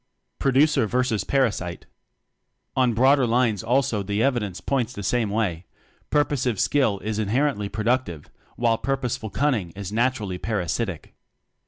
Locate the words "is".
7.03-7.19, 9.75-9.91